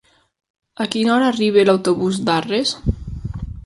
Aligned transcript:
A 0.85 0.87
quina 0.95 1.13
hora 1.17 1.29
arriba 1.35 1.67
l'autobús 1.69 2.21
d'Arres? 2.31 2.77